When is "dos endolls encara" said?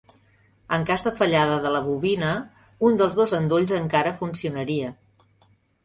3.23-4.19